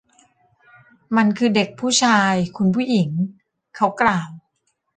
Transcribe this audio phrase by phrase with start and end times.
[1.15, 3.09] มันคือเด็กผู้ชาย คุณผู้หญิง
[3.75, 4.29] เขากล่าว